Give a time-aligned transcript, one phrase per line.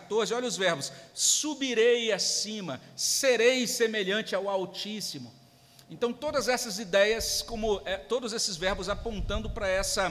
[0.00, 5.32] 14, olha os verbos: subirei acima, serei semelhante ao Altíssimo.
[5.88, 10.10] Então, todas essas ideias, como é, todos esses verbos apontando para essa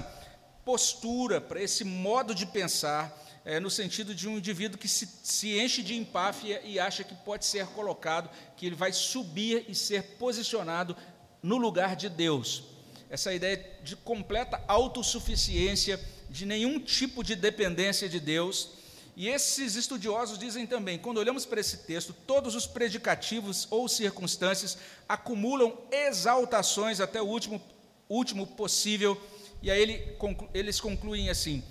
[0.63, 5.59] postura, para esse modo de pensar, é, no sentido de um indivíduo que se, se
[5.59, 10.15] enche de empáfia e acha que pode ser colocado, que ele vai subir e ser
[10.17, 10.95] posicionado
[11.43, 12.63] no lugar de Deus.
[13.09, 15.99] Essa ideia de completa autossuficiência,
[16.29, 18.69] de nenhum tipo de dependência de Deus.
[19.15, 24.77] E esses estudiosos dizem também, quando olhamos para esse texto, todos os predicativos ou circunstâncias
[25.07, 27.61] acumulam exaltações até o último,
[28.09, 29.19] último possível,
[29.61, 31.63] e aí ele, conclu, eles concluem assim: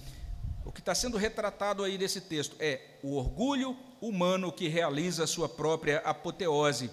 [0.65, 5.27] o que está sendo retratado aí nesse texto é o orgulho humano que realiza a
[5.27, 6.91] sua própria apoteose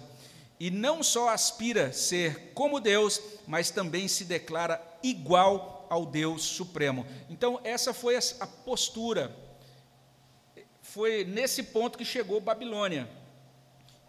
[0.60, 6.42] e não só aspira a ser como Deus, mas também se declara igual ao Deus
[6.42, 7.04] Supremo.
[7.28, 9.34] Então, essa foi a postura.
[10.92, 13.08] Foi nesse ponto que chegou Babilônia.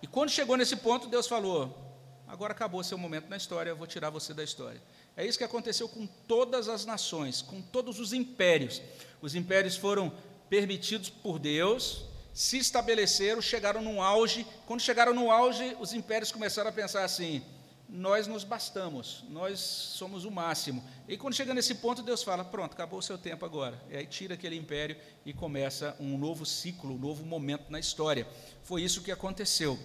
[0.01, 1.73] E quando chegou nesse ponto, Deus falou:
[2.27, 4.81] agora acabou seu momento na história, eu vou tirar você da história.
[5.15, 8.81] É isso que aconteceu com todas as nações, com todos os impérios.
[9.21, 10.11] Os impérios foram
[10.49, 12.03] permitidos por Deus,
[12.33, 14.45] se estabeleceram, chegaram no auge.
[14.67, 17.41] Quando chegaram no auge, os impérios começaram a pensar assim:
[17.95, 20.83] nós nos bastamos, nós somos o máximo.
[21.07, 23.79] E quando chega nesse ponto, Deus fala: pronto, acabou o seu tempo agora.
[23.87, 28.27] E aí tira aquele império e começa um novo ciclo, um novo momento na história.
[28.63, 29.77] Foi isso que aconteceu.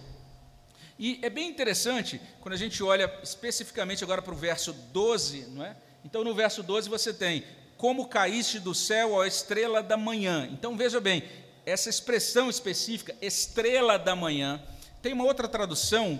[0.97, 5.63] E é bem interessante quando a gente olha especificamente agora para o verso 12, não
[5.63, 5.77] é?
[6.03, 7.43] Então, no verso 12 você tem
[7.77, 10.49] como caíste do céu a estrela da manhã.
[10.51, 11.23] Então, veja bem,
[11.63, 14.59] essa expressão específica, estrela da manhã,
[14.99, 16.19] tem uma outra tradução,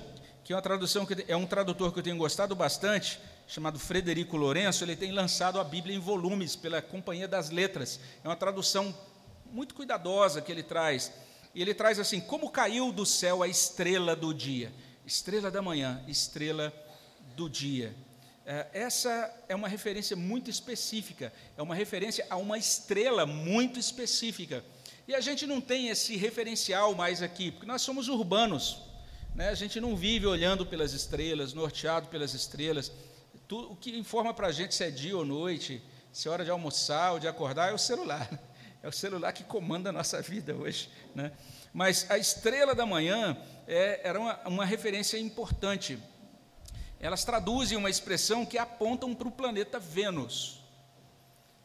[0.50, 4.36] que é uma tradução que é um tradutor que eu tenho gostado bastante, chamado Frederico
[4.36, 8.00] Lourenço, ele tem lançado a Bíblia em volumes pela Companhia das Letras.
[8.24, 8.98] É uma tradução
[9.52, 11.14] muito cuidadosa que ele traz.
[11.54, 14.74] E ele traz assim: como caiu do céu a estrela do dia?
[15.06, 16.74] Estrela da manhã, estrela
[17.36, 17.96] do dia.
[18.44, 24.66] É, essa é uma referência muito específica, é uma referência a uma estrela muito específica.
[25.08, 28.89] E a gente não tem esse referencial mais aqui, porque nós somos urbanos.
[29.36, 29.50] Né?
[29.50, 32.92] A gente não vive olhando pelas estrelas, norteado pelas estrelas.
[33.48, 35.82] Tudo, o que informa para a gente se é dia ou noite,
[36.12, 38.30] se é hora de almoçar ou de acordar, é o celular.
[38.82, 40.90] É o celular que comanda a nossa vida hoje.
[41.14, 41.34] Né?
[41.74, 46.00] Mas a estrela da manhã é, era uma, uma referência importante.
[46.98, 50.60] Elas traduzem uma expressão que apontam para o planeta Vênus.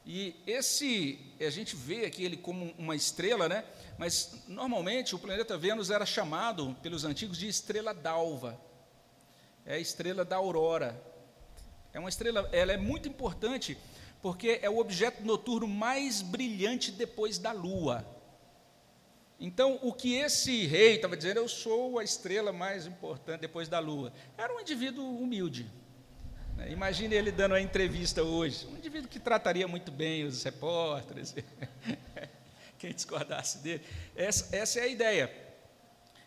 [0.07, 3.65] E esse, a gente vê aqui ele como uma estrela, né?
[3.99, 8.61] mas normalmente o planeta Vênus era chamado pelos antigos de estrela d'alva.
[9.65, 11.01] É a estrela da aurora.
[11.93, 13.79] É uma estrela, ela é muito importante
[14.21, 18.05] porque é o objeto noturno mais brilhante depois da lua.
[19.39, 23.79] Então, o que esse rei estava dizendo, eu sou a estrela mais importante depois da
[23.79, 25.71] lua, era um indivíduo humilde.
[26.57, 26.71] Né?
[26.71, 31.35] Imagine ele dando a entrevista hoje, um indivíduo que trataria muito bem os repórteres,
[32.79, 33.83] quem discordasse dele.
[34.15, 35.45] Essa, essa é a ideia.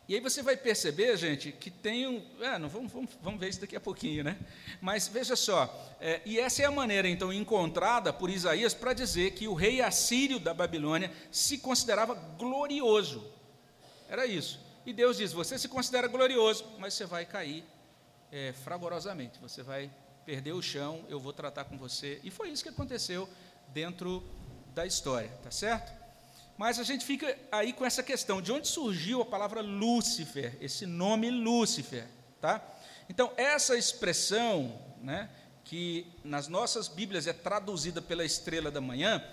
[0.08, 2.26] E aí você vai perceber, gente, que tem um.
[2.40, 4.38] É, não, vamos, vamos, vamos ver isso daqui a pouquinho, né?
[4.80, 9.32] Mas veja só, é, e essa é a maneira, então, encontrada por Isaías para dizer
[9.32, 13.30] que o rei assírio da Babilônia se considerava glorioso.
[14.08, 14.62] Era isso.
[14.86, 17.66] E Deus diz: você se considera glorioso, mas você vai cair
[18.32, 19.92] é, fragorosamente, você vai
[20.28, 22.20] perder o chão, eu vou tratar com você.
[22.22, 23.30] E foi isso que aconteceu
[23.70, 24.22] dentro
[24.76, 25.90] da história, tá certo?
[26.58, 30.86] Mas a gente fica aí com essa questão, de onde surgiu a palavra Lúcifer, esse
[30.86, 32.06] nome Lúcifer,
[32.42, 32.62] tá?
[33.08, 35.30] Então, essa expressão, né,
[35.64, 39.24] que nas nossas Bíblias é traduzida pela estrela da manhã,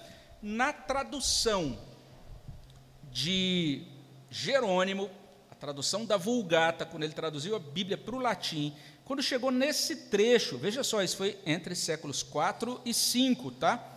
[0.41, 1.77] na tradução
[3.11, 3.85] de
[4.31, 5.11] Jerônimo,
[5.51, 8.73] a tradução da Vulgata, quando ele traduziu a Bíblia para o latim,
[9.05, 13.95] quando chegou nesse trecho, veja só, isso foi entre séculos 4 e 5, tá?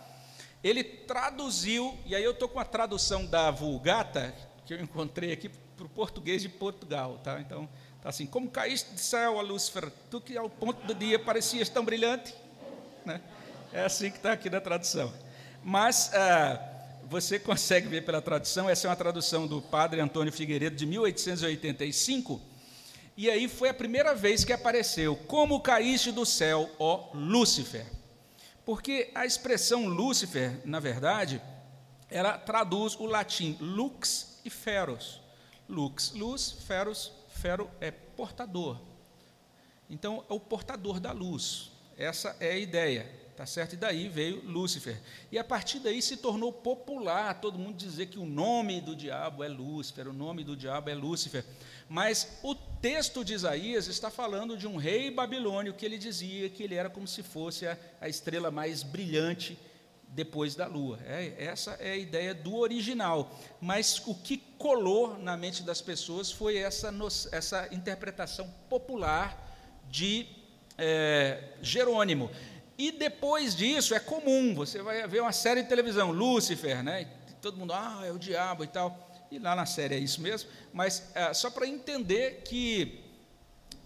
[0.62, 4.34] ele traduziu, e aí eu estou com a tradução da Vulgata,
[4.66, 7.40] que eu encontrei aqui para o português de Portugal, tá?
[7.40, 7.68] Então,
[8.02, 11.68] tá assim, como caíste do céu, a Lúcifer, tu que ao ponto do dia parecias
[11.68, 12.34] tão brilhante,
[13.04, 13.20] né?
[13.72, 15.12] É assim que está aqui na tradução.
[15.62, 16.60] Mas ah,
[17.08, 22.40] você consegue ver pela tradução, essa é uma tradução do padre Antônio Figueiredo, de 1885,
[23.18, 27.84] e aí foi a primeira vez que apareceu, como caíste do céu, ó Lúcifer.
[28.64, 31.42] Porque a expressão Lúcifer, na verdade,
[32.08, 35.20] ela traduz o latim lux e feros.
[35.68, 38.80] Lux, luz, feros, fero é portador.
[39.90, 41.72] Então, é o portador da luz.
[41.96, 43.74] Essa é a ideia, tá certo?
[43.74, 45.00] E daí veio Lúcifer.
[45.30, 49.44] E a partir daí se tornou popular todo mundo dizer que o nome do diabo
[49.44, 51.44] é Lúcifer, o nome do diabo é Lúcifer.
[51.88, 56.64] Mas o texto de Isaías está falando de um rei babilônio que ele dizia que
[56.64, 59.56] ele era como se fosse a, a estrela mais brilhante
[60.08, 60.98] depois da lua.
[61.06, 63.38] É, essa é a ideia do original.
[63.60, 66.92] Mas o que colou na mente das pessoas foi essa,
[67.30, 69.56] essa interpretação popular
[69.88, 70.26] de
[70.76, 72.32] é, Jerônimo.
[72.78, 77.02] E depois disso é comum, você vai ver uma série de televisão, Lúcifer, né?
[77.28, 79.06] E todo mundo, ah, é o diabo e tal.
[79.30, 83.00] E lá na série é isso mesmo, mas é, só para entender que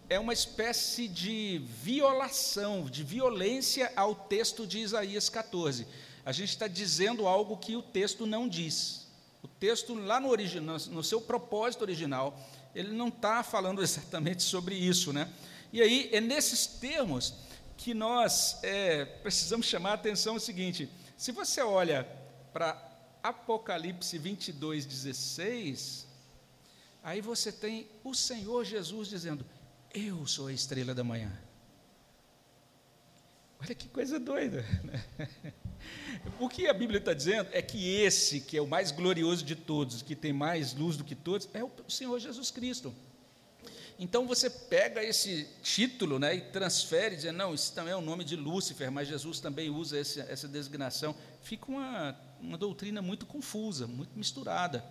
[0.08, 5.86] é uma espécie de violação, de violência ao texto de Isaías 14
[6.24, 9.06] a gente está dizendo algo que o texto não diz.
[9.42, 12.38] O texto, lá no, original, no seu propósito original,
[12.74, 15.12] ele não está falando exatamente sobre isso.
[15.12, 15.28] Né?
[15.72, 17.34] E aí, é nesses termos
[17.82, 22.06] que nós é, precisamos chamar a atenção o seguinte: se você olha
[22.52, 22.80] para
[23.20, 26.06] Apocalipse 22, 16,
[27.02, 29.44] aí você tem o Senhor Jesus dizendo:
[29.92, 31.36] Eu sou a estrela da manhã.
[33.60, 34.64] Olha que coisa doida.
[34.84, 35.52] Né?
[36.38, 39.56] O que a Bíblia está dizendo é que esse, que é o mais glorioso de
[39.56, 42.94] todos, que tem mais luz do que todos, é o Senhor Jesus Cristo.
[44.02, 48.24] Então você pega esse título né, e transfere, dizendo, não, isso também é o nome
[48.24, 51.14] de Lúcifer, mas Jesus também usa esse, essa designação.
[51.40, 54.84] Fica uma, uma doutrina muito confusa, muito misturada.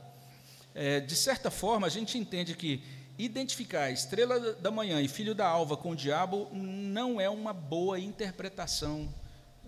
[0.73, 2.81] É, de certa forma, a gente entende que
[3.17, 7.51] identificar a estrela da manhã e filho da alva com o diabo não é uma
[7.51, 9.13] boa interpretação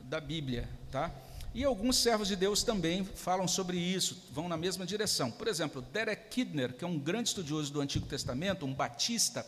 [0.04, 1.12] da Bíblia, tá?
[1.54, 5.30] E alguns servos de Deus também falam sobre isso, vão na mesma direção.
[5.30, 9.46] Por exemplo, Derek Kidner, que é um grande estudioso do Antigo Testamento, um batista,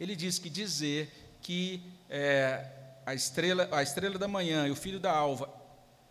[0.00, 1.80] ele diz que dizer que
[2.10, 2.66] é,
[3.06, 5.48] a, estrela, a estrela da manhã e o filho da alva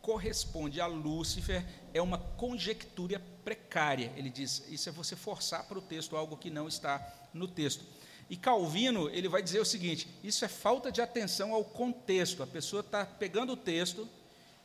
[0.02, 4.14] corresponde a Lúcifer é uma conjectura precária.
[4.16, 7.84] Ele diz, isso é você forçar para o texto algo que não está no texto.
[8.30, 12.42] E Calvino, ele vai dizer o seguinte: isso é falta de atenção ao contexto.
[12.42, 14.08] A pessoa está pegando o texto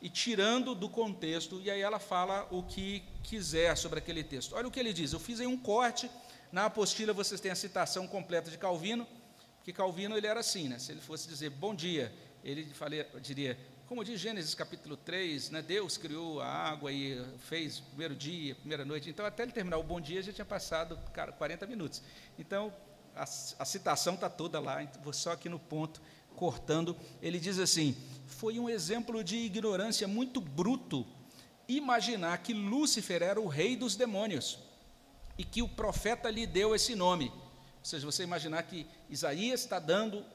[0.01, 4.55] e tirando do contexto, e aí ela fala o que quiser sobre aquele texto.
[4.55, 6.09] Olha o que ele diz: eu fiz aí um corte,
[6.51, 9.05] na apostila vocês têm a citação completa de Calvino,
[9.63, 10.79] que Calvino ele era assim, né?
[10.79, 12.13] se ele fosse dizer bom dia,
[12.43, 13.57] ele falei, diria,
[13.87, 18.85] como diz Gênesis capítulo 3, né, Deus criou a água e fez primeiro dia, primeira
[18.85, 22.01] noite, então até ele terminar o bom dia já tinha passado cara, 40 minutos.
[22.37, 22.73] Então,
[23.15, 26.01] a, a citação está toda lá, então, vou só aqui no ponto,
[26.39, 27.95] cortando, ele diz assim:
[28.25, 31.05] foi um exemplo de ignorância muito bruto
[31.67, 34.57] imaginar que Lúcifer era o rei dos demônios
[35.37, 37.29] e que o profeta lhe deu esse nome.
[37.29, 40.25] Ou seja, você imaginar que Isaías está dando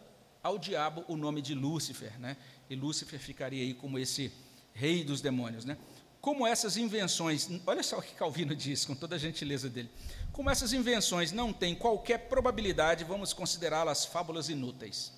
[0.42, 2.36] ao diabo o nome de Lúcifer, né?
[2.68, 4.30] E Lúcifer ficaria aí como esse
[4.74, 5.78] rei dos demônios, né?
[6.20, 9.90] Como essas invenções, olha só o que Calvino diz, com toda a gentileza dele.
[10.32, 15.12] Como essas invenções não têm qualquer probabilidade, vamos considerá-las fábulas inúteis.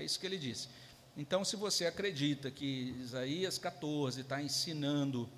[0.00, 0.66] É isso que ele diz.
[1.14, 5.28] Então, se você acredita que Isaías 14 está ensinando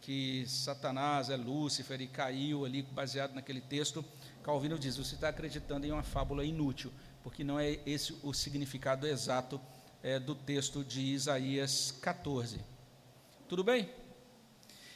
[0.00, 4.04] que Satanás é Lúcifer e caiu ali baseado naquele texto,
[4.42, 6.92] Calvino diz: você está acreditando em uma fábula inútil,
[7.22, 9.60] porque não é esse o significado exato
[10.02, 12.58] é, do texto de Isaías 14.
[13.48, 13.88] Tudo bem?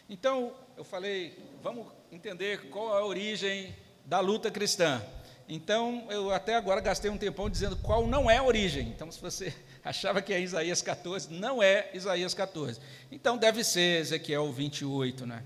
[0.09, 3.73] Então, eu falei, vamos entender qual é a origem
[4.05, 5.01] da luta cristã.
[5.55, 8.89] Então, eu até agora gastei um tempão dizendo qual não é a origem.
[8.89, 9.55] Então, se você
[9.85, 12.81] achava que é Isaías 14, não é Isaías 14.
[13.11, 15.45] Então, deve ser Ezequiel 28, né?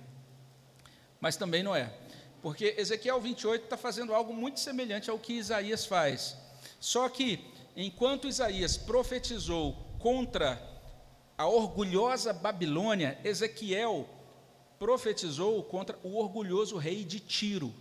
[1.21, 1.93] Mas também não é.
[2.41, 6.37] Porque Ezequiel 28 está fazendo algo muito semelhante ao que Isaías faz.
[6.79, 7.45] Só que,
[7.75, 10.63] enquanto Isaías profetizou contra
[11.37, 14.09] a orgulhosa Babilônia, Ezequiel
[14.79, 17.75] profetizou contra o orgulhoso rei de Tiro.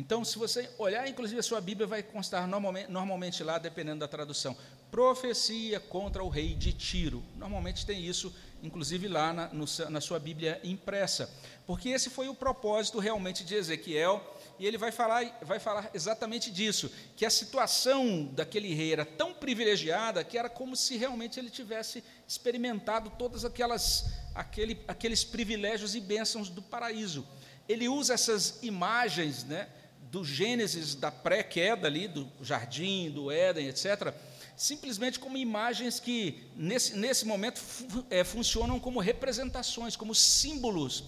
[0.00, 4.08] Então, se você olhar, inclusive, a sua Bíblia vai constar normalmente, normalmente lá, dependendo da
[4.08, 4.56] tradução,
[4.90, 7.22] profecia contra o rei de Tiro.
[7.36, 11.30] Normalmente tem isso, inclusive lá na, no, na sua Bíblia impressa,
[11.66, 14.24] porque esse foi o propósito realmente de Ezequiel,
[14.58, 19.34] e ele vai falar, vai falar exatamente disso, que a situação daquele rei era tão
[19.34, 26.00] privilegiada que era como se realmente ele tivesse experimentado todas aquelas aquele, aqueles privilégios e
[26.00, 27.26] bênçãos do paraíso.
[27.68, 29.68] Ele usa essas imagens, né,
[30.10, 34.12] do Gênesis, da pré-queda ali, do jardim, do Éden, etc.,
[34.56, 37.62] simplesmente como imagens que, nesse, nesse momento,
[38.10, 41.04] é, funcionam como representações, como símbolos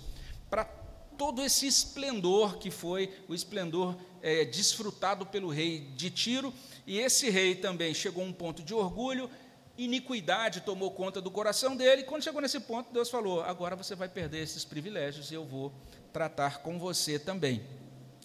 [0.48, 0.64] para
[1.18, 6.52] todo esse esplendor que foi o esplendor é, desfrutado pelo rei de Tiro.
[6.86, 9.28] E esse rei também chegou a um ponto de orgulho,
[9.76, 12.04] iniquidade tomou conta do coração dele.
[12.04, 15.72] Quando chegou nesse ponto, Deus falou: agora você vai perder esses privilégios e eu vou
[16.12, 17.62] tratar com você também.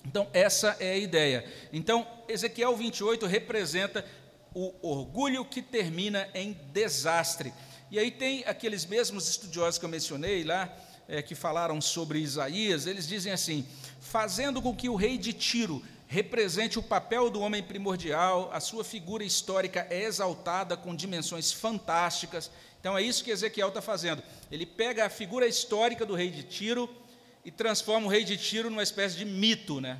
[0.07, 1.45] Então, essa é a ideia.
[1.73, 4.05] Então, Ezequiel 28 representa
[4.53, 7.53] o orgulho que termina em desastre.
[7.91, 10.73] E aí tem aqueles mesmos estudiosos que eu mencionei lá,
[11.09, 13.65] é, que falaram sobre Isaías, eles dizem assim:
[13.99, 18.83] fazendo com que o rei de Tiro represente o papel do homem primordial, a sua
[18.83, 22.49] figura histórica é exaltada com dimensões fantásticas.
[22.79, 24.23] Então é isso que Ezequiel está fazendo.
[24.49, 26.89] Ele pega a figura histórica do rei de Tiro
[27.47, 29.97] e transforma o rei de Tiro numa espécie de mito, né?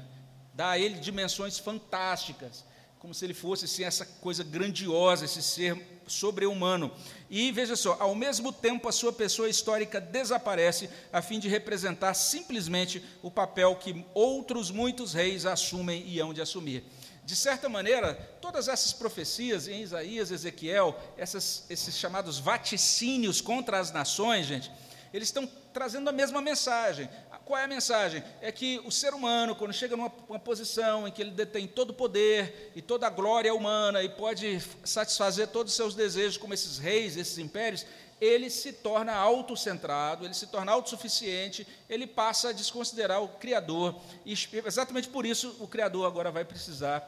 [0.54, 2.66] dá a ele dimensões fantásticas,
[3.00, 6.92] como se ele fosse assim, essa coisa grandiosa, esse ser sobre-humano.
[7.30, 12.16] E veja só, ao mesmo tempo a sua pessoa histórica desaparece a fim de representar
[12.16, 16.84] simplesmente o papel que outros muitos reis assumem e hão de assumir.
[17.24, 23.90] De certa maneira, todas essas profecias em Isaías, Ezequiel, essas, esses chamados vaticínios contra as
[23.90, 24.70] nações, gente,
[25.14, 27.08] eles estão trazendo a mesma mensagem.
[27.48, 28.22] Qual é a mensagem?
[28.42, 31.94] É que o ser humano, quando chega numa posição em que ele detém todo o
[31.94, 36.78] poder e toda a glória humana e pode satisfazer todos os seus desejos, como esses
[36.78, 37.86] reis, esses impérios,
[38.20, 43.96] ele se torna autocentrado, ele se torna autossuficiente, ele passa a desconsiderar o Criador.
[44.26, 44.34] E
[44.66, 47.02] exatamente por isso o Criador agora vai precisar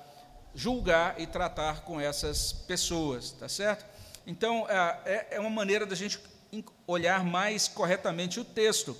[0.55, 3.85] julgar e tratar com essas pessoas, tá certo?
[4.25, 6.17] Então, é, é uma maneira da gente
[6.87, 8.95] olhar mais corretamente o texto.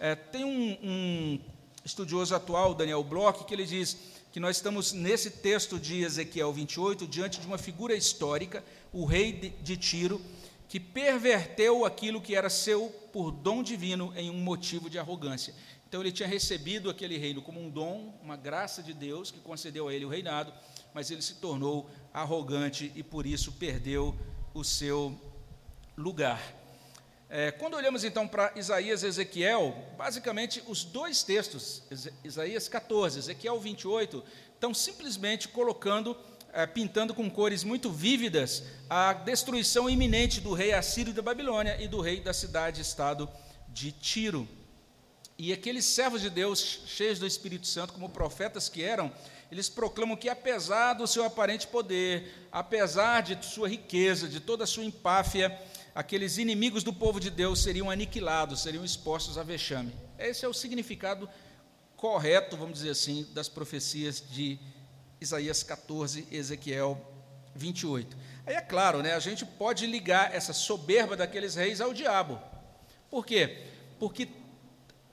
[0.00, 1.40] É, tem um, um,
[1.84, 3.96] estudioso atual, Daniel Bloch, que ele diz
[4.30, 8.62] que nós estamos nesse texto de Ezequiel 28 diante de uma figura histórica,
[8.92, 10.20] o rei de, de Tiro,
[10.68, 15.54] que perverteu aquilo que era seu por dom divino em um motivo de arrogância.
[15.88, 19.88] Então ele tinha recebido aquele reino como um dom, uma graça de Deus que concedeu
[19.88, 20.52] a ele o reinado,
[20.92, 24.14] mas ele se tornou arrogante e por isso perdeu
[24.52, 25.18] o seu
[25.96, 26.40] lugar.
[27.30, 31.82] É, quando olhamos então para Isaías e Ezequiel, basicamente os dois textos,
[32.24, 36.16] Isaías 14, Ezequiel 28, estão simplesmente colocando,
[36.54, 41.86] é, pintando com cores muito vívidas a destruição iminente do rei assírio da Babilônia e
[41.86, 43.28] do rei da cidade-estado
[43.68, 44.48] de Tiro.
[45.36, 49.12] E aqueles servos de Deus, cheios do Espírito Santo, como profetas que eram,
[49.52, 54.66] eles proclamam que, apesar do seu aparente poder, apesar de sua riqueza, de toda a
[54.66, 55.56] sua empáfia,
[55.98, 59.92] aqueles inimigos do povo de Deus seriam aniquilados, seriam expostos a vexame.
[60.16, 61.28] Esse é o significado
[61.96, 64.60] correto, vamos dizer assim, das profecias de
[65.20, 67.04] Isaías 14, Ezequiel
[67.52, 68.16] 28.
[68.46, 72.40] Aí é claro, né, a gente pode ligar essa soberba daqueles reis ao diabo.
[73.10, 73.64] Por quê?
[73.98, 74.28] Porque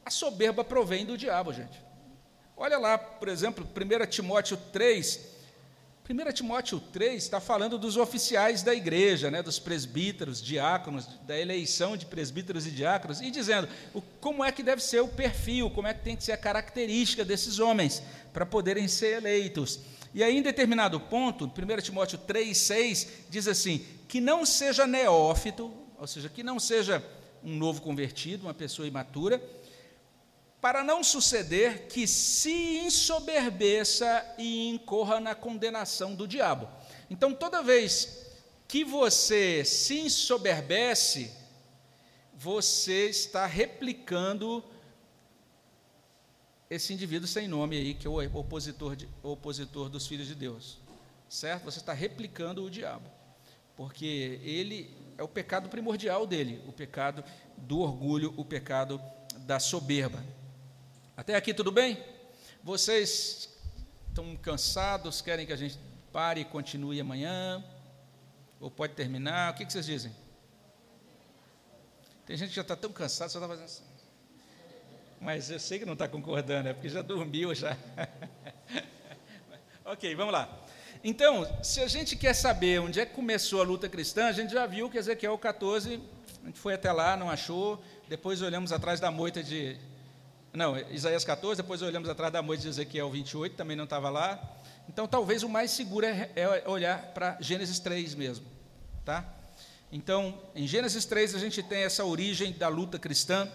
[0.05, 1.81] a soberba provém do diabo, gente.
[2.55, 5.34] Olha lá, por exemplo, 1 Timóteo 3,
[6.07, 11.97] 1 Timóteo 3 está falando dos oficiais da igreja, né, dos presbíteros, diáconos, da eleição
[11.97, 15.88] de presbíteros e diáconos, e dizendo o, como é que deve ser o perfil, como
[15.88, 19.79] é que tem que ser a característica desses homens para poderem ser eleitos.
[20.13, 25.74] E aí, em determinado ponto, 1 Timóteo 3, 6, diz assim: que não seja neófito,
[25.97, 27.03] ou seja, que não seja
[27.43, 29.41] um novo convertido, uma pessoa imatura,
[30.65, 36.67] para não suceder que se ensoberbeça e incorra na condenação do diabo.
[37.07, 38.25] Então, toda vez
[38.67, 41.31] que você se ensoberbece,
[42.34, 44.63] você está replicando
[46.67, 50.79] esse indivíduo sem nome aí, que é o opositor, de, opositor dos filhos de Deus.
[51.29, 51.65] Certo?
[51.65, 53.07] Você está replicando o diabo.
[53.75, 57.24] Porque ele é o pecado primordial dele, o pecado
[57.55, 59.00] do orgulho, o pecado
[59.41, 60.25] da soberba.
[61.17, 61.98] Até aqui tudo bem?
[62.62, 63.50] Vocês
[64.10, 65.79] estão cansados, querem que a gente
[66.12, 67.63] pare e continue amanhã?
[68.60, 69.53] Ou pode terminar?
[69.53, 70.13] O que, vocês dizem?
[72.25, 73.84] Tem gente que já está tão cansado, só está fazendo assim.
[75.22, 77.77] Mas eu sei que não está concordando, é porque já dormiu já.
[79.86, 80.65] ok, vamos lá.
[81.01, 84.51] Então, se a gente quer saber onde é que começou a luta cristã, a gente
[84.51, 86.01] já viu que Ezequiel 14,
[86.43, 89.79] a gente foi até lá, não achou, depois olhamos atrás da moita de
[90.55, 94.41] não, Isaías 14, depois olhamos atrás da moita de Ezequiel 28, também não estava lá.
[94.88, 98.45] Então, talvez o mais seguro é, é olhar para Gênesis 3 mesmo.
[99.03, 99.25] Tá?
[99.91, 103.50] Então, em Gênesis 3, a gente tem essa origem da luta cristã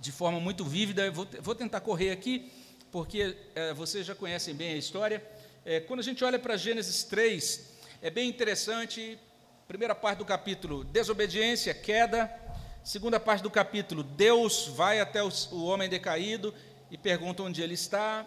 [0.00, 1.10] de forma muito vívida.
[1.10, 2.52] Vou, vou tentar correr aqui,
[2.92, 5.24] porque é, vocês já conhecem bem a história.
[5.64, 7.70] É, quando a gente olha para Gênesis 3,
[8.02, 9.18] é bem interessante.
[9.66, 12.43] Primeira parte do capítulo: desobediência, queda
[12.84, 16.52] Segunda parte do capítulo, Deus vai até o homem decaído
[16.90, 18.26] e pergunta onde ele está,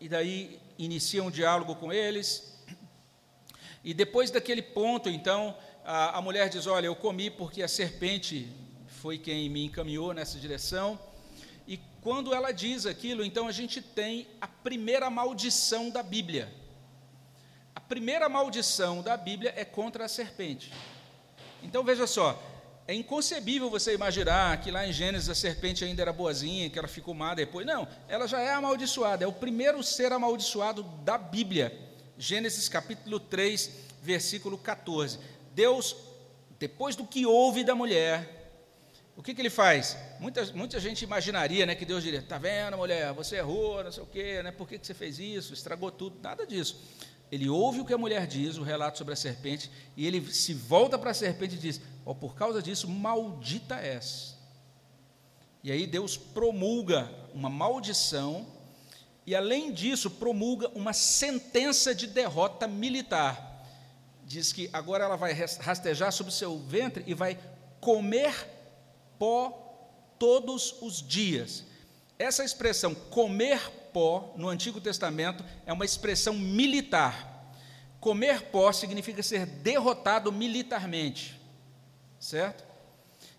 [0.00, 2.56] e daí inicia um diálogo com eles.
[3.82, 8.48] E depois daquele ponto, então, a, a mulher diz: Olha, eu comi porque a serpente
[8.86, 10.96] foi quem me encaminhou nessa direção.
[11.66, 16.54] E quando ela diz aquilo, então a gente tem a primeira maldição da Bíblia.
[17.74, 20.72] A primeira maldição da Bíblia é contra a serpente.
[21.60, 22.40] Então veja só,
[22.88, 26.86] é inconcebível você imaginar que lá em Gênesis a serpente ainda era boazinha, que ela
[26.86, 27.66] ficou má depois.
[27.66, 31.76] Não, ela já é amaldiçoada, é o primeiro ser amaldiçoado da Bíblia.
[32.16, 35.18] Gênesis capítulo 3, versículo 14.
[35.52, 35.96] Deus,
[36.60, 38.36] depois do que houve da mulher,
[39.16, 39.96] o que, que ele faz?
[40.20, 44.02] Muita, muita gente imaginaria né, que Deus diria: está vendo, mulher, você errou, não sei
[44.02, 45.52] o quê, né, por que, que você fez isso?
[45.52, 46.20] Estragou tudo.
[46.22, 46.80] Nada disso.
[47.30, 50.54] Ele ouve o que a mulher diz, o relato sobre a serpente, e ele se
[50.54, 54.36] volta para a serpente e diz: oh, por causa disso, maldita és.
[55.62, 58.46] E aí Deus promulga uma maldição,
[59.26, 63.66] e além disso, promulga uma sentença de derrota militar.
[64.24, 67.38] Diz que agora ela vai rastejar sobre seu ventre e vai
[67.80, 68.32] comer
[69.18, 69.50] pó
[70.18, 71.64] todos os dias.
[72.18, 73.85] Essa expressão comer pó
[74.36, 77.54] no Antigo Testamento é uma expressão militar.
[77.98, 81.40] Comer pó significa ser derrotado militarmente,
[82.20, 82.62] certo?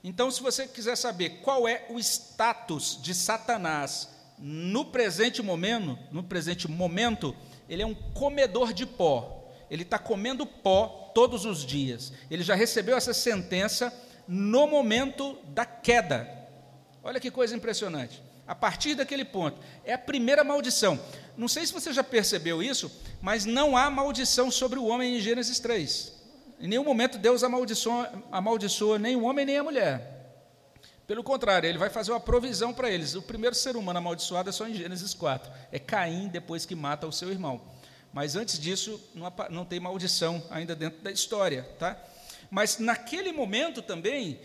[0.03, 4.09] Então, se você quiser saber qual é o status de Satanás
[4.39, 7.35] no presente momento, no presente momento,
[7.69, 9.51] ele é um comedor de pó.
[9.69, 12.13] Ele está comendo pó todos os dias.
[12.31, 13.93] Ele já recebeu essa sentença
[14.27, 16.27] no momento da queda.
[17.03, 19.59] Olha que coisa impressionante a partir daquele ponto.
[19.83, 20.99] É a primeira maldição.
[21.35, 25.19] Não sei se você já percebeu isso, mas não há maldição sobre o homem em
[25.19, 26.13] Gênesis 3.
[26.59, 30.17] Em nenhum momento Deus amaldiçoa, amaldiçoa nem o homem nem a mulher.
[31.05, 33.15] Pelo contrário, ele vai fazer uma provisão para eles.
[33.15, 35.49] O primeiro ser humano amaldiçoado é só em Gênesis 4.
[35.71, 37.61] É Caim depois que mata o seu irmão.
[38.11, 41.63] Mas antes disso, não, não tem maldição ainda dentro da história.
[41.79, 41.97] Tá?
[42.49, 44.39] Mas naquele momento também,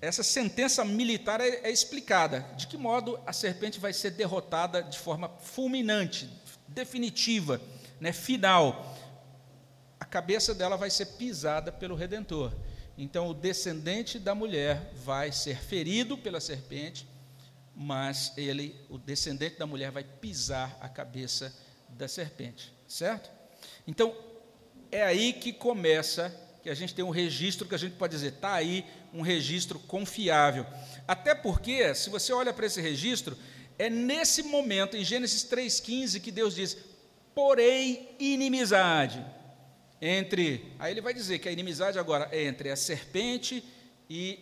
[0.00, 2.40] essa sentença militar é, é, explicada.
[2.56, 6.28] De que modo a serpente vai ser derrotada de forma fulminante,
[6.68, 7.60] definitiva,
[8.00, 8.94] né, final.
[9.98, 12.52] A cabeça dela vai ser pisada pelo Redentor.
[12.98, 17.06] Então, o descendente da mulher vai ser ferido pela serpente,
[17.74, 21.54] mas ele, o descendente da mulher, vai pisar a cabeça
[21.90, 23.30] da serpente, certo?
[23.86, 24.14] Então,
[24.90, 26.34] é aí que começa
[26.66, 29.78] que a gente tem um registro que a gente pode dizer, está aí um registro
[29.78, 30.66] confiável.
[31.06, 33.38] Até porque, se você olha para esse registro,
[33.78, 36.76] é nesse momento, em Gênesis 3,15, que Deus diz:
[37.32, 39.24] porém inimizade
[40.02, 40.72] entre.
[40.76, 43.62] Aí ele vai dizer que a inimizade agora é entre a serpente
[44.10, 44.40] e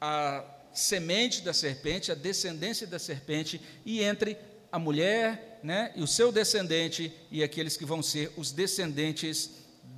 [0.00, 4.36] a semente da serpente, a descendência da serpente, e entre
[4.72, 9.50] a mulher né, e o seu descendente e aqueles que vão ser os descendentes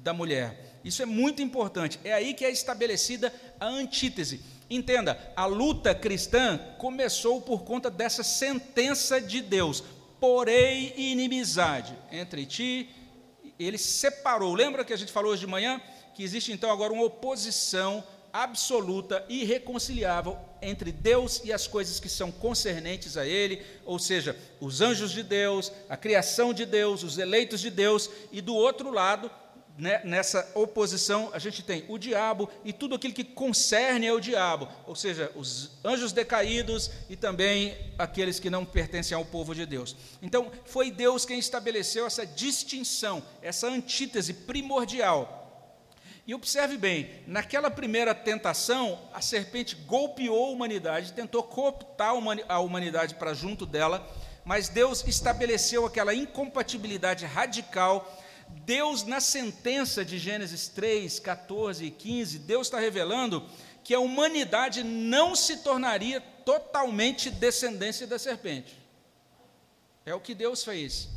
[0.02, 0.75] da mulher.
[0.86, 1.98] Isso é muito importante.
[2.04, 4.40] É aí que é estabelecida a antítese.
[4.70, 9.82] Entenda, a luta cristã começou por conta dessa sentença de Deus:
[10.20, 12.88] porém inimizade entre ti.
[13.58, 14.54] Ele separou.
[14.54, 15.80] Lembra que a gente falou hoje de manhã
[16.14, 22.30] que existe então agora uma oposição absoluta, irreconciliável entre Deus e as coisas que são
[22.30, 27.60] concernentes a Ele, ou seja, os anjos de Deus, a criação de Deus, os eleitos
[27.60, 29.30] de Deus, e do outro lado,
[29.78, 34.68] né, nessa oposição, a gente tem o diabo e tudo aquilo que concerne ao diabo,
[34.86, 39.94] ou seja, os anjos decaídos e também aqueles que não pertencem ao povo de Deus.
[40.22, 45.42] Então, foi Deus quem estabeleceu essa distinção, essa antítese primordial.
[46.26, 52.14] E observe bem, naquela primeira tentação, a serpente golpeou a humanidade, tentou cooptar
[52.48, 54.04] a humanidade para junto dela,
[54.44, 58.10] mas Deus estabeleceu aquela incompatibilidade radical
[58.64, 63.48] Deus, na sentença de Gênesis 3, 14 e 15, Deus está revelando
[63.84, 68.76] que a humanidade não se tornaria totalmente descendência da serpente.
[70.04, 71.08] É o que Deus fez.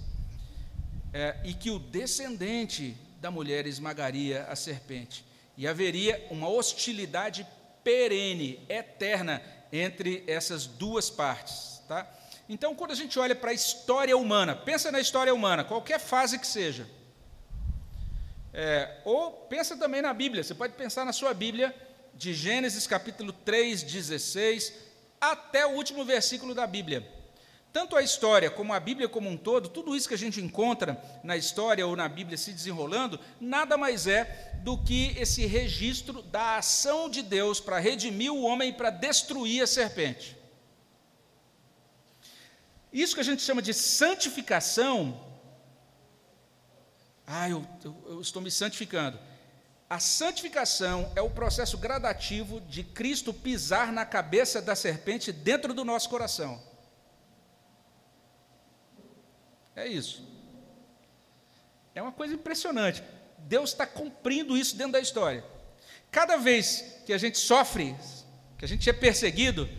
[1.11, 5.25] É, e que o descendente da mulher esmagaria a serpente.
[5.57, 7.45] E haveria uma hostilidade
[7.83, 11.81] perene, eterna, entre essas duas partes.
[11.87, 12.07] Tá?
[12.47, 16.37] Então, quando a gente olha para a história humana, pensa na história humana, qualquer fase
[16.37, 16.87] que seja,
[18.53, 21.75] é, ou pensa também na Bíblia, você pode pensar na sua Bíblia,
[22.13, 24.73] de Gênesis capítulo 3, 16,
[25.21, 27.07] até o último versículo da Bíblia.
[27.71, 30.99] Tanto a história como a Bíblia como um todo, tudo isso que a gente encontra
[31.23, 36.57] na história ou na Bíblia se desenrolando, nada mais é do que esse registro da
[36.57, 40.35] ação de Deus para redimir o homem e para destruir a serpente.
[42.91, 45.28] Isso que a gente chama de santificação
[47.31, 49.19] ah, eu, eu, eu estou me santificando.
[49.87, 55.85] A santificação é o processo gradativo de Cristo pisar na cabeça da serpente dentro do
[55.85, 56.59] nosso coração.
[59.75, 60.27] É isso.
[61.93, 63.03] É uma coisa impressionante.
[63.37, 65.45] Deus está cumprindo isso dentro da história.
[66.11, 67.95] Cada vez que a gente sofre,
[68.57, 69.69] que a gente é perseguido,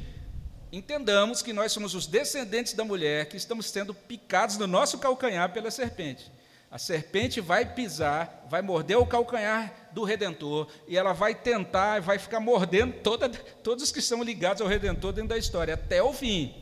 [0.70, 5.52] entendamos que nós somos os descendentes da mulher que estamos sendo picados no nosso calcanhar
[5.52, 6.30] pela serpente.
[6.70, 12.16] A serpente vai pisar, vai morder o calcanhar do Redentor, e ela vai tentar, vai
[12.16, 16.12] ficar mordendo toda, todos os que são ligados ao Redentor dentro da história, até o
[16.12, 16.54] fim.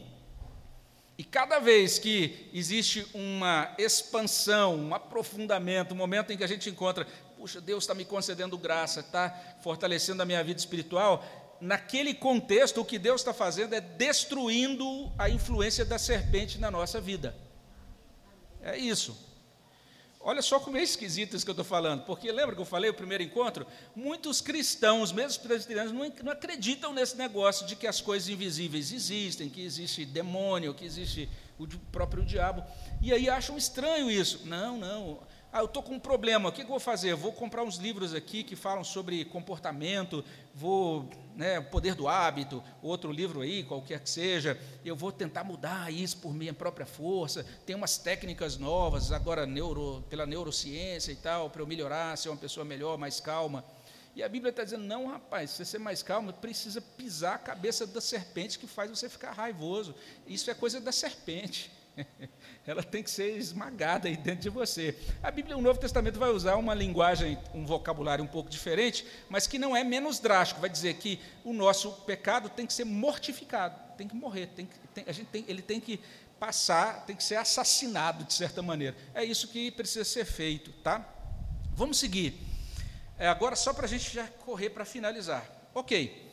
[1.19, 6.71] E cada vez que existe uma expansão, um aprofundamento, um momento em que a gente
[6.71, 9.29] encontra, puxa, Deus está me concedendo graça, está
[9.61, 11.23] fortalecendo a minha vida espiritual,
[11.61, 16.99] naquele contexto, o que Deus está fazendo é destruindo a influência da serpente na nossa
[16.99, 17.37] vida.
[18.63, 19.28] É isso.
[20.29, 22.91] Olha só como é esquisito isso que eu estou falando, porque lembra que eu falei
[22.91, 23.67] o primeiro encontro?
[23.97, 29.49] Muitos cristãos, mesmo presbiterianos, não, não acreditam nesse negócio de que as coisas invisíveis existem,
[29.49, 32.63] que existe demônio, que existe o próprio diabo,
[33.01, 34.43] e aí acham estranho isso.
[34.45, 35.21] Não, não.
[35.51, 37.15] Ah, eu estou com um problema, o que, que eu vou fazer?
[37.15, 40.23] vou comprar uns livros aqui que falam sobre comportamento,
[40.55, 45.89] vou, né, poder do hábito, outro livro aí, qualquer que seja, eu vou tentar mudar
[45.93, 51.49] isso por minha própria força, tem umas técnicas novas, agora neuro, pela neurociência e tal,
[51.49, 53.65] para eu melhorar, ser uma pessoa melhor, mais calma.
[54.17, 57.39] E a Bíblia está dizendo, não, rapaz, se você ser mais calmo, precisa pisar a
[57.39, 59.95] cabeça da serpente que faz você ficar raivoso.
[60.27, 61.71] Isso é coisa da serpente.
[62.67, 64.97] ela tem que ser esmagada aí dentro de você.
[65.23, 69.47] A Bíblia, o Novo Testamento vai usar uma linguagem, um vocabulário um pouco diferente, mas
[69.47, 70.61] que não é menos drástico.
[70.61, 74.79] Vai dizer que o nosso pecado tem que ser mortificado, tem que morrer, tem que,
[74.95, 76.01] tem, a gente tem, ele tem que
[76.39, 78.97] passar, tem que ser assassinado de certa maneira.
[79.15, 81.07] É isso que precisa ser feito, tá?
[81.75, 82.41] Vamos seguir.
[83.19, 85.45] É, agora só para a gente já correr para finalizar.
[85.75, 86.29] Ok.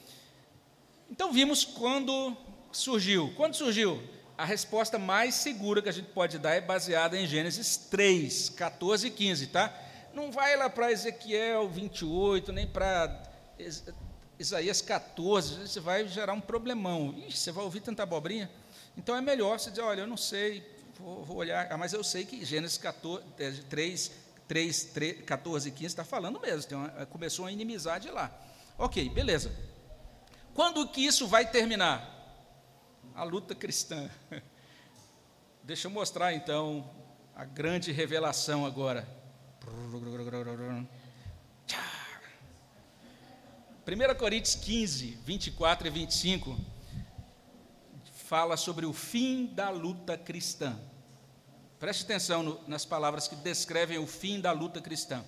[1.09, 2.35] Então vimos quando
[2.71, 3.33] surgiu.
[3.35, 4.01] Quando surgiu?
[4.37, 9.07] A resposta mais segura que a gente pode dar é baseada em Gênesis 3, 14
[9.07, 9.73] e 15, tá?
[10.13, 13.23] Não vai lá para Ezequiel 28, nem para
[14.37, 17.15] Isaías 14, você vai gerar um problemão.
[17.27, 18.49] Ixi, você vai ouvir tanta abobrinha?
[18.97, 20.65] Então é melhor você dizer, olha, eu não sei,
[20.97, 23.23] vou, vou olhar, ah, mas eu sei que Gênesis 14,
[23.69, 24.11] 3,
[24.47, 28.31] 3, 3 14 e 15 está falando mesmo, uma, começou a inimizade lá.
[28.77, 29.51] Ok, beleza.
[30.53, 32.14] Quando que isso vai terminar?
[33.15, 34.09] A luta cristã.
[35.63, 36.87] Deixa eu mostrar então
[37.33, 39.07] a grande revelação agora.
[43.87, 46.57] 1 Coríntios 15, 24 e 25
[48.25, 50.77] fala sobre o fim da luta cristã.
[51.79, 55.23] Preste atenção no, nas palavras que descrevem o fim da luta cristã.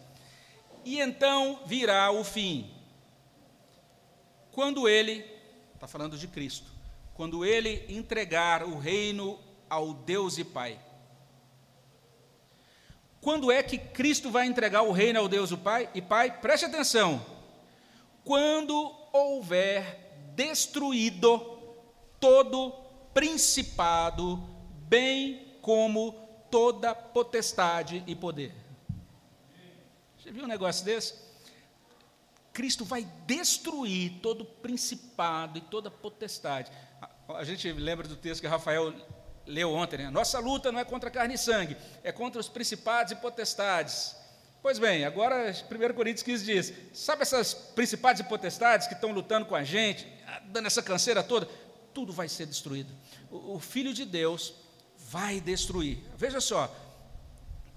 [0.84, 2.73] E então virá o fim,
[4.52, 5.26] quando ele,
[5.76, 6.76] está falando de Cristo,
[7.17, 10.80] quando ele entregar o reino ao Deus e Pai.
[13.19, 15.89] Quando é que Cristo vai entregar o reino ao Deus e Pai?
[15.95, 17.25] E Pai, preste atenção.
[18.23, 21.39] Quando houver destruído
[22.19, 22.71] todo
[23.15, 24.38] principado,
[24.88, 26.12] bem como
[26.51, 28.53] toda potestade e poder.
[30.19, 31.15] Você viu um negócio desse?
[32.53, 36.71] Cristo vai destruir todo principado e toda potestade.
[37.29, 38.93] A gente lembra do texto que Rafael
[39.45, 40.09] leu ontem, né?
[40.09, 44.15] Nossa luta não é contra carne e sangue, é contra os principados e potestades.
[44.61, 49.45] Pois bem, agora 1 Coríntios 15 diz: sabe essas principados e potestades que estão lutando
[49.45, 50.07] com a gente,
[50.45, 51.47] dando essa canseira toda?
[51.93, 52.93] Tudo vai ser destruído.
[53.29, 54.53] O, o Filho de Deus
[54.97, 55.99] vai destruir.
[56.17, 56.73] Veja só,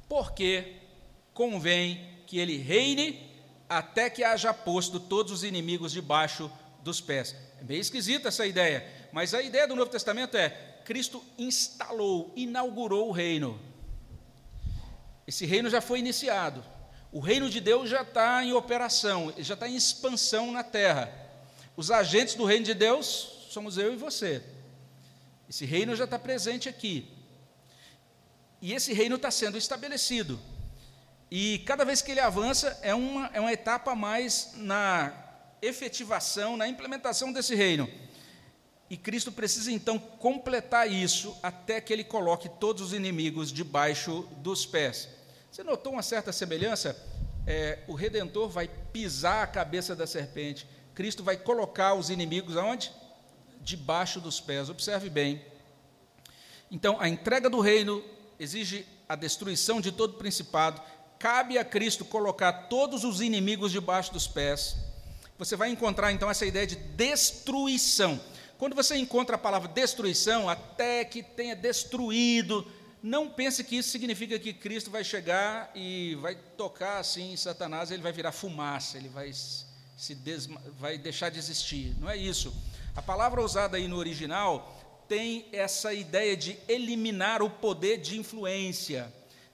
[0.09, 0.77] porque
[1.35, 3.29] convém que ele reine
[3.69, 6.51] até que haja posto todos os inimigos debaixo
[6.83, 7.35] dos pés.
[7.61, 10.51] É meio esquisita essa ideia mas a ideia do Novo Testamento é:
[10.85, 13.61] Cristo instalou, inaugurou o reino.
[15.27, 16.65] Esse reino já foi iniciado.
[17.13, 21.13] O reino de Deus já está em operação, já está em expansão na terra.
[21.77, 24.43] Os agentes do reino de Deus somos eu e você.
[25.49, 27.09] Esse reino já está presente aqui.
[28.63, 30.39] E esse reino está sendo estabelecido.
[31.31, 35.13] E cada vez que ele avança, é uma, é uma etapa mais na
[35.63, 37.89] efetivação, na implementação desse reino.
[38.91, 44.67] E Cristo precisa então completar isso até que ele coloque todos os inimigos debaixo dos
[44.67, 45.09] pés.
[45.51, 47.01] Você notou uma certa semelhança?
[47.47, 52.91] É, o Redentor vai pisar a cabeça da serpente, Cristo vai colocar os inimigos aonde?
[53.63, 54.69] Debaixo dos pés.
[54.69, 55.41] Observe bem.
[56.71, 58.05] Então, a entrega do reino
[58.39, 60.83] exige a destruição de todo principado,
[61.19, 64.77] cabe a Cristo colocar todos os inimigos debaixo dos pés,
[65.39, 68.21] você vai encontrar então essa ideia de destruição.
[68.61, 72.71] Quando você encontra a palavra destruição, até que tenha destruído,
[73.03, 77.91] não pense que isso significa que Cristo vai chegar e vai tocar assim em Satanás,
[77.91, 81.97] ele vai virar fumaça, ele vai se desma, vai deixar de existir.
[81.99, 82.55] Não é isso.
[82.95, 89.11] A palavra usada aí no original tem essa ideia de eliminar o poder de influência.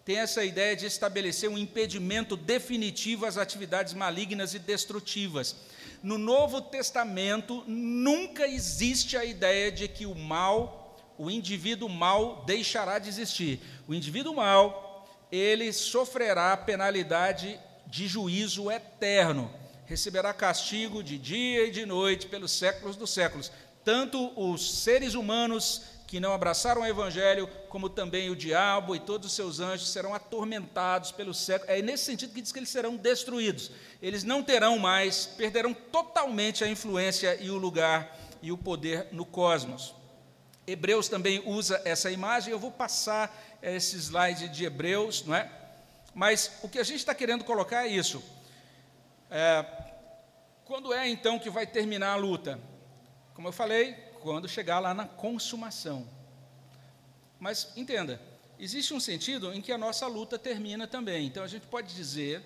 [0.07, 5.57] Tem essa ideia de estabelecer um impedimento definitivo às atividades malignas e destrutivas.
[6.01, 10.85] No Novo Testamento nunca existe a ideia de que o mal
[11.19, 13.59] o indivíduo mal deixará de existir.
[13.88, 19.53] O indivíduo mal, ele sofrerá penalidade de juízo eterno,
[19.87, 23.51] receberá castigo de dia e de noite pelos séculos dos séculos.
[23.85, 29.27] Tanto os seres humanos que não abraçaram o evangelho, como também o diabo e todos
[29.27, 31.75] os seus anjos serão atormentados pelos séculos.
[31.75, 33.73] É nesse sentido que diz que eles serão destruídos.
[34.01, 39.27] Eles não terão mais, perderão totalmente a influência e o lugar e o poder no
[39.27, 39.95] cosmos.
[40.64, 45.51] Hebreus também usa essa imagem, eu vou passar esse slide de Hebreus, não é?
[46.14, 48.23] Mas o que a gente está querendo colocar é isso.
[49.31, 49.64] É,
[50.64, 52.61] quando é então que vai terminar a luta?
[53.35, 56.09] Como eu falei, quando chegar lá na consumação.
[57.39, 58.21] Mas entenda,
[58.59, 61.27] existe um sentido em que a nossa luta termina também.
[61.27, 62.43] Então a gente pode dizer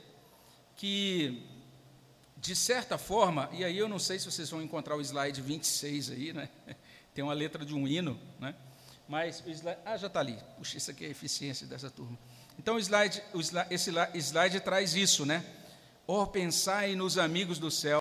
[0.76, 1.42] que,
[2.36, 6.10] de certa forma, e aí eu não sei se vocês vão encontrar o slide 26
[6.10, 6.50] aí, né?
[7.14, 8.54] tem uma letra de um hino, né?
[9.08, 12.18] mas o slide, ah, já está ali, puxa, isso aqui é a eficiência dessa turma.
[12.58, 13.90] Então, o slide, o slide, esse
[14.20, 15.42] slide traz isso, né?
[16.06, 17.88] Or, pensai nos amigos do céu,